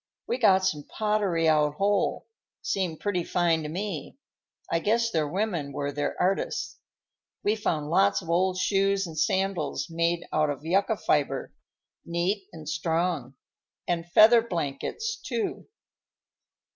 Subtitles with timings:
[0.25, 2.25] We got some pottery out whole;
[2.63, 4.17] seemed pretty fine to me.
[4.71, 6.79] I guess their women were their artists.
[7.43, 11.53] We found lots of old shoes and sandals made out of yucca fiber,
[12.03, 13.35] neat and strong;
[13.87, 15.67] and feather blankets, too."